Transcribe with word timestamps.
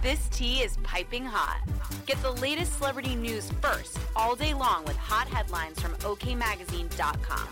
This 0.00 0.28
tea 0.28 0.62
is 0.62 0.76
piping 0.84 1.24
hot. 1.24 1.60
Get 2.06 2.22
the 2.22 2.30
latest 2.30 2.78
celebrity 2.78 3.16
news 3.16 3.50
first 3.60 3.98
all 4.14 4.36
day 4.36 4.54
long 4.54 4.84
with 4.84 4.96
hot 4.96 5.26
headlines 5.26 5.80
from 5.80 5.92
OKMagazine.com. 5.96 7.48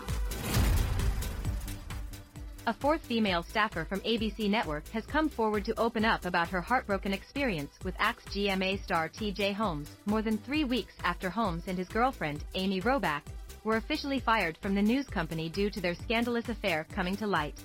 A 2.67 2.73
fourth 2.73 3.01
female 3.01 3.43
staffer 3.43 3.83
from 3.83 3.99
ABC 4.01 4.49
Network 4.49 4.87
has 4.89 5.05
come 5.05 5.27
forward 5.27 5.65
to 5.65 5.77
open 5.77 6.05
up 6.05 6.25
about 6.25 6.47
her 6.47 6.61
heartbroken 6.61 7.11
experience 7.11 7.73
with 7.83 7.95
Axe 7.99 8.23
GMA 8.25 8.81
star 8.81 9.09
TJ 9.09 9.53
Holmes 9.53 9.89
more 10.05 10.21
than 10.21 10.37
three 10.37 10.63
weeks 10.63 10.93
after 11.03 11.29
Holmes 11.29 11.63
and 11.67 11.77
his 11.77 11.89
girlfriend, 11.89 12.45
Amy 12.55 12.79
Robach, 12.81 13.23
were 13.65 13.75
officially 13.75 14.21
fired 14.21 14.57
from 14.61 14.73
the 14.73 14.81
news 14.81 15.07
company 15.07 15.49
due 15.49 15.69
to 15.69 15.81
their 15.81 15.95
scandalous 15.95 16.47
affair 16.47 16.87
coming 16.93 17.17
to 17.17 17.27
light. 17.27 17.59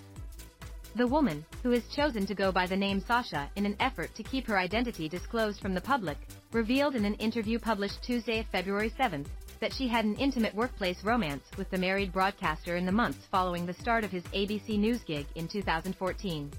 The 0.94 1.06
woman, 1.06 1.42
who 1.62 1.70
has 1.70 1.88
chosen 1.88 2.26
to 2.26 2.34
go 2.34 2.52
by 2.52 2.66
the 2.66 2.76
name 2.76 3.00
Sasha 3.00 3.48
in 3.56 3.64
an 3.64 3.76
effort 3.80 4.14
to 4.14 4.22
keep 4.22 4.46
her 4.46 4.58
identity 4.58 5.08
disclosed 5.08 5.58
from 5.62 5.72
the 5.72 5.80
public, 5.80 6.18
revealed 6.52 6.96
in 6.96 7.06
an 7.06 7.14
interview 7.14 7.58
published 7.58 8.02
Tuesday, 8.02 8.46
February 8.52 8.92
7, 8.98 9.24
that 9.60 9.72
she 9.72 9.88
had 9.88 10.04
an 10.04 10.16
intimate 10.16 10.54
workplace 10.54 11.02
romance 11.02 11.44
with 11.56 11.70
the 11.70 11.78
married 11.78 12.12
broadcaster 12.12 12.76
in 12.76 12.84
the 12.84 12.92
months 12.92 13.26
following 13.30 13.64
the 13.64 13.72
start 13.72 14.04
of 14.04 14.10
his 14.10 14.24
ABC 14.34 14.78
News 14.78 15.00
gig 15.06 15.24
in 15.34 15.48
2014. 15.48 16.52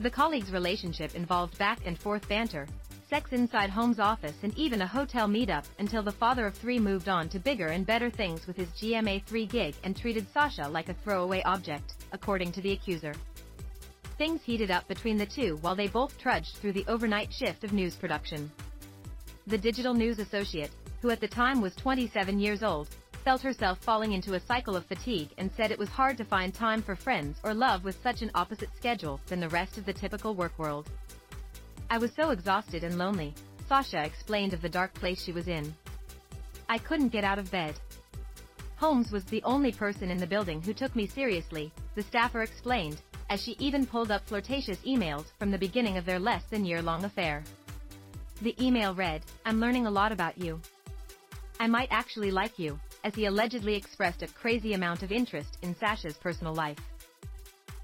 The 0.00 0.10
colleagues' 0.10 0.50
relationship 0.50 1.14
involved 1.14 1.58
back 1.58 1.80
and 1.84 1.98
forth 1.98 2.26
banter, 2.26 2.66
sex 3.10 3.32
inside 3.32 3.68
Holmes' 3.68 4.00
office 4.00 4.36
and 4.42 4.56
even 4.56 4.80
a 4.80 4.86
hotel 4.86 5.28
meetup 5.28 5.66
until 5.78 6.02
the 6.02 6.10
father 6.10 6.46
of 6.46 6.54
three 6.54 6.78
moved 6.78 7.10
on 7.10 7.28
to 7.28 7.38
bigger 7.38 7.66
and 7.66 7.86
better 7.86 8.08
things 8.08 8.46
with 8.46 8.56
his 8.56 8.70
GMA3 8.70 9.50
gig 9.50 9.74
and 9.84 9.94
treated 9.94 10.26
Sasha 10.32 10.66
like 10.66 10.88
a 10.88 10.94
throwaway 10.94 11.42
object, 11.42 11.92
according 12.12 12.50
to 12.52 12.62
the 12.62 12.72
accuser. 12.72 13.12
Things 14.16 14.42
heated 14.44 14.70
up 14.70 14.86
between 14.86 15.16
the 15.16 15.26
two 15.26 15.56
while 15.60 15.74
they 15.74 15.88
both 15.88 16.16
trudged 16.18 16.56
through 16.56 16.72
the 16.72 16.84
overnight 16.86 17.32
shift 17.32 17.64
of 17.64 17.72
news 17.72 17.96
production. 17.96 18.50
The 19.48 19.58
digital 19.58 19.92
news 19.92 20.20
associate, 20.20 20.70
who 21.02 21.10
at 21.10 21.20
the 21.20 21.26
time 21.26 21.60
was 21.60 21.74
27 21.74 22.38
years 22.38 22.62
old, 22.62 22.88
felt 23.24 23.40
herself 23.40 23.78
falling 23.78 24.12
into 24.12 24.34
a 24.34 24.40
cycle 24.40 24.76
of 24.76 24.86
fatigue 24.86 25.30
and 25.38 25.50
said 25.56 25.72
it 25.72 25.78
was 25.78 25.88
hard 25.88 26.16
to 26.18 26.24
find 26.24 26.54
time 26.54 26.80
for 26.80 26.94
friends 26.94 27.38
or 27.42 27.54
love 27.54 27.82
with 27.82 28.00
such 28.02 28.22
an 28.22 28.30
opposite 28.36 28.68
schedule 28.76 29.20
than 29.26 29.40
the 29.40 29.48
rest 29.48 29.78
of 29.78 29.84
the 29.84 29.92
typical 29.92 30.34
work 30.34 30.56
world. 30.58 30.88
I 31.90 31.98
was 31.98 32.12
so 32.14 32.30
exhausted 32.30 32.84
and 32.84 32.96
lonely, 32.98 33.34
Sasha 33.68 34.04
explained 34.04 34.52
of 34.52 34.62
the 34.62 34.68
dark 34.68 34.94
place 34.94 35.22
she 35.22 35.32
was 35.32 35.48
in. 35.48 35.74
I 36.68 36.78
couldn't 36.78 37.08
get 37.08 37.24
out 37.24 37.40
of 37.40 37.50
bed. 37.50 37.74
Holmes 38.76 39.10
was 39.10 39.24
the 39.24 39.42
only 39.42 39.72
person 39.72 40.10
in 40.10 40.18
the 40.18 40.26
building 40.26 40.62
who 40.62 40.72
took 40.72 40.94
me 40.94 41.06
seriously, 41.06 41.72
the 41.94 42.02
staffer 42.02 42.42
explained, 42.42 43.00
as 43.30 43.42
she 43.42 43.56
even 43.58 43.86
pulled 43.86 44.10
up 44.10 44.26
flirtatious 44.26 44.78
emails 44.78 45.26
from 45.38 45.50
the 45.50 45.58
beginning 45.58 45.96
of 45.96 46.04
their 46.04 46.18
less 46.18 46.44
than 46.50 46.64
year-long 46.64 47.04
affair. 47.04 47.42
The 48.42 48.54
email 48.64 48.94
read, 48.94 49.22
I'm 49.44 49.60
learning 49.60 49.86
a 49.86 49.90
lot 49.90 50.12
about 50.12 50.38
you. 50.38 50.60
I 51.60 51.66
might 51.66 51.88
actually 51.90 52.30
like 52.30 52.58
you, 52.58 52.78
as 53.04 53.14
he 53.14 53.26
allegedly 53.26 53.74
expressed 53.74 54.22
a 54.22 54.28
crazy 54.28 54.74
amount 54.74 55.02
of 55.02 55.12
interest 55.12 55.58
in 55.62 55.74
Sasha's 55.76 56.16
personal 56.16 56.54
life. 56.54 56.78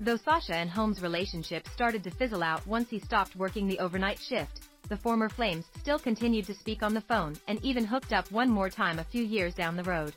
Though 0.01 0.17
Sasha 0.17 0.55
and 0.55 0.71
Holmes' 0.71 1.03
relationship 1.03 1.69
started 1.69 2.03
to 2.05 2.11
fizzle 2.11 2.43
out 2.43 2.67
once 2.67 2.89
he 2.89 2.99
stopped 2.99 3.37
working 3.37 3.69
the 3.69 3.79
overnight 3.79 4.19
shift, 4.19 4.63
the 4.89 4.97
former 4.97 5.29
Flames 5.29 5.67
still 5.79 5.99
continued 5.99 6.47
to 6.47 6.55
speak 6.55 6.83
on 6.83 6.95
the 6.95 7.03
phone 7.03 7.37
and 7.49 7.63
even 7.65 7.85
hooked 7.85 8.13
up 8.13 8.31
one 8.33 8.49
more 8.49 8.71
time 8.71 8.99
a 8.99 9.05
few 9.05 9.23
years 9.23 9.55
down 9.55 9.77
the 9.77 9.85
road. 9.85 10.15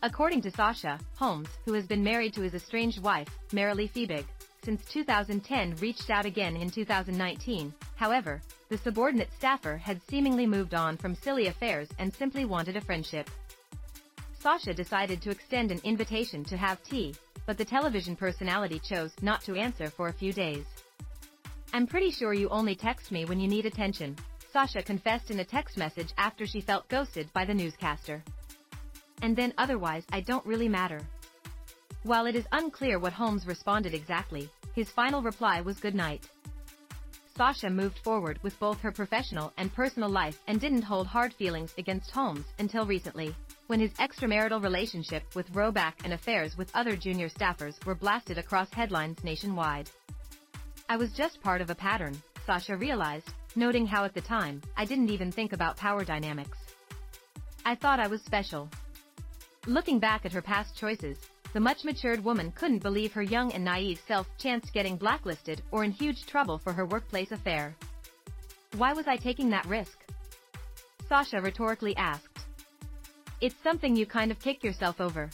According 0.00 0.42
to 0.42 0.50
Sasha, 0.52 1.00
Holmes, 1.16 1.48
who 1.64 1.72
has 1.72 1.84
been 1.84 2.04
married 2.04 2.32
to 2.34 2.42
his 2.42 2.54
estranged 2.54 3.02
wife, 3.02 3.28
Marilee 3.50 3.90
Fiebig, 3.90 4.24
since 4.62 4.84
2010 4.84 5.74
reached 5.80 6.08
out 6.08 6.24
again 6.24 6.56
in 6.56 6.70
2019, 6.70 7.74
however, 7.96 8.40
the 8.68 8.78
subordinate 8.78 9.32
staffer 9.36 9.76
had 9.76 10.00
seemingly 10.08 10.46
moved 10.46 10.72
on 10.72 10.96
from 10.96 11.16
silly 11.16 11.48
affairs 11.48 11.88
and 11.98 12.14
simply 12.14 12.44
wanted 12.44 12.76
a 12.76 12.80
friendship. 12.80 13.28
Sasha 14.38 14.72
decided 14.72 15.20
to 15.20 15.30
extend 15.30 15.72
an 15.72 15.80
invitation 15.82 16.44
to 16.44 16.56
have 16.56 16.80
tea, 16.84 17.12
but 17.44 17.58
the 17.58 17.64
television 17.64 18.14
personality 18.14 18.78
chose 18.78 19.10
not 19.20 19.42
to 19.42 19.56
answer 19.56 19.90
for 19.90 20.06
a 20.06 20.12
few 20.12 20.32
days. 20.32 20.64
I'm 21.72 21.88
pretty 21.88 22.12
sure 22.12 22.34
you 22.34 22.48
only 22.50 22.76
text 22.76 23.10
me 23.10 23.24
when 23.24 23.40
you 23.40 23.48
need 23.48 23.66
attention, 23.66 24.14
Sasha 24.52 24.80
confessed 24.80 25.32
in 25.32 25.40
a 25.40 25.44
text 25.44 25.76
message 25.76 26.12
after 26.16 26.46
she 26.46 26.60
felt 26.60 26.88
ghosted 26.88 27.32
by 27.32 27.44
the 27.44 27.54
newscaster 27.54 28.22
and 29.22 29.36
then 29.36 29.54
otherwise 29.58 30.04
I 30.12 30.20
don't 30.20 30.46
really 30.46 30.68
matter. 30.68 31.00
While 32.02 32.26
it 32.26 32.36
is 32.36 32.46
unclear 32.52 32.98
what 32.98 33.12
Holmes 33.12 33.46
responded 33.46 33.94
exactly, 33.94 34.48
his 34.74 34.90
final 34.90 35.22
reply 35.22 35.60
was 35.60 35.80
good 35.80 35.94
night. 35.94 36.28
Sasha 37.36 37.70
moved 37.70 37.98
forward 38.00 38.38
with 38.42 38.58
both 38.58 38.80
her 38.80 38.90
professional 38.90 39.52
and 39.58 39.72
personal 39.72 40.08
life 40.08 40.40
and 40.48 40.60
didn't 40.60 40.82
hold 40.82 41.06
hard 41.06 41.32
feelings 41.32 41.72
against 41.78 42.10
Holmes 42.10 42.46
until 42.58 42.84
recently, 42.84 43.34
when 43.68 43.78
his 43.78 43.92
extramarital 43.94 44.62
relationship 44.62 45.22
with 45.34 45.52
Robach 45.52 45.94
and 46.02 46.12
affairs 46.12 46.56
with 46.56 46.74
other 46.74 46.96
junior 46.96 47.28
staffers 47.28 47.84
were 47.84 47.94
blasted 47.94 48.38
across 48.38 48.72
headlines 48.72 49.22
nationwide. 49.22 49.88
I 50.88 50.96
was 50.96 51.12
just 51.12 51.42
part 51.42 51.60
of 51.60 51.70
a 51.70 51.74
pattern, 51.74 52.20
Sasha 52.46 52.76
realized, 52.76 53.30
noting 53.54 53.86
how 53.86 54.04
at 54.04 54.14
the 54.14 54.20
time, 54.20 54.62
I 54.76 54.84
didn't 54.84 55.10
even 55.10 55.30
think 55.30 55.52
about 55.52 55.76
power 55.76 56.04
dynamics. 56.04 56.56
I 57.64 57.74
thought 57.74 58.00
I 58.00 58.08
was 58.08 58.22
special, 58.22 58.70
Looking 59.66 59.98
back 59.98 60.24
at 60.24 60.32
her 60.32 60.42
past 60.42 60.76
choices, 60.76 61.18
the 61.52 61.60
much-matured 61.60 62.22
woman 62.22 62.52
couldn't 62.52 62.82
believe 62.82 63.12
her 63.12 63.22
young 63.22 63.52
and 63.52 63.64
naive 63.64 64.00
self 64.06 64.26
chanced 64.38 64.72
getting 64.72 64.96
blacklisted 64.96 65.62
or 65.70 65.84
in 65.84 65.90
huge 65.90 66.26
trouble 66.26 66.58
for 66.58 66.72
her 66.72 66.86
workplace 66.86 67.32
affair. 67.32 67.74
Why 68.76 68.92
was 68.92 69.08
I 69.08 69.16
taking 69.16 69.50
that 69.50 69.66
risk? 69.66 69.98
Sasha 71.08 71.40
rhetorically 71.40 71.96
asked. 71.96 72.38
It's 73.40 73.54
something 73.62 73.96
you 73.96 74.04
kind 74.04 74.30
of 74.30 74.40
kick 74.40 74.62
yourself 74.62 75.00
over. 75.00 75.30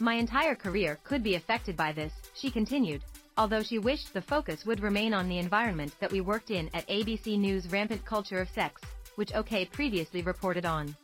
My 0.00 0.14
entire 0.14 0.54
career 0.54 0.98
could 1.04 1.22
be 1.22 1.36
affected 1.36 1.76
by 1.76 1.92
this, 1.92 2.12
she 2.34 2.50
continued, 2.50 3.04
although 3.36 3.62
she 3.62 3.78
wished 3.78 4.12
the 4.12 4.22
focus 4.22 4.64
would 4.66 4.80
remain 4.80 5.14
on 5.14 5.28
the 5.28 5.38
environment 5.38 5.94
that 6.00 6.10
we 6.10 6.20
worked 6.20 6.50
in 6.50 6.68
at 6.74 6.88
ABC 6.88 7.38
News' 7.38 7.70
rampant 7.70 8.04
culture 8.04 8.40
of 8.40 8.48
sex, 8.50 8.80
which 9.14 9.34
OK 9.34 9.66
previously 9.66 10.22
reported 10.22 10.66
on. 10.66 10.96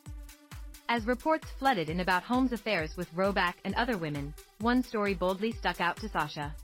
As 0.90 1.06
reports 1.06 1.50
flooded 1.58 1.90
in 1.90 2.00
about 2.00 2.22
Holmes' 2.22 2.52
affairs 2.52 2.96
with 2.96 3.14
Robach 3.14 3.56
and 3.66 3.74
other 3.74 3.98
women, 3.98 4.32
one 4.60 4.82
story 4.82 5.12
boldly 5.12 5.52
stuck 5.52 5.82
out 5.82 5.96
to 5.98 6.08
Sasha. 6.08 6.54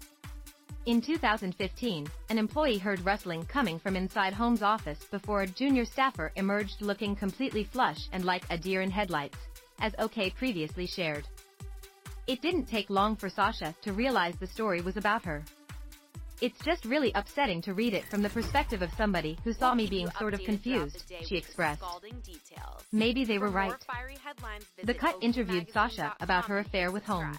In 0.86 1.02
2015, 1.02 2.06
an 2.30 2.38
employee 2.38 2.78
heard 2.78 3.04
rustling 3.04 3.44
coming 3.44 3.78
from 3.78 3.96
inside 3.96 4.32
Holmes' 4.32 4.62
office 4.62 5.04
before 5.04 5.42
a 5.42 5.46
junior 5.46 5.84
staffer 5.84 6.32
emerged 6.36 6.80
looking 6.80 7.14
completely 7.14 7.64
flush 7.64 8.08
and 8.12 8.24
like 8.24 8.44
a 8.48 8.56
deer 8.56 8.80
in 8.80 8.90
headlights, 8.90 9.36
as 9.80 9.94
OK 9.98 10.30
previously 10.30 10.86
shared. 10.86 11.28
It 12.26 12.40
didn't 12.40 12.64
take 12.64 12.88
long 12.88 13.16
for 13.16 13.28
Sasha 13.28 13.74
to 13.82 13.92
realize 13.92 14.36
the 14.36 14.46
story 14.46 14.80
was 14.80 14.96
about 14.96 15.22
her. 15.26 15.44
It's 16.40 16.58
just 16.64 16.84
really 16.84 17.12
upsetting 17.14 17.62
to 17.62 17.75
read 17.75 17.94
it 17.94 18.04
from 18.06 18.22
the 18.22 18.28
perspective 18.28 18.82
of 18.82 18.90
somebody 18.96 19.38
who 19.44 19.52
saw 19.52 19.75
me 19.75 19.86
being 19.86 20.10
sort 20.19 20.34
of 20.34 20.40
confused, 20.40 21.12
she 21.22 21.36
expressed. 21.36 21.82
Maybe 22.92 23.25
they 23.25 23.38
were 23.38 23.50
right. 23.50 23.75
The 24.82 24.94
Cut 24.94 25.16
interviewed 25.20 25.70
Sasha 25.72 26.14
about 26.20 26.46
her 26.46 26.58
affair 26.58 26.90
with 26.90 27.04
Holmes. 27.04 27.38